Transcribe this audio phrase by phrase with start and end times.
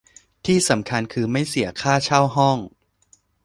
[0.45, 2.57] ที่สำคัญคือ ไม่เสียค่าเช่าห้อง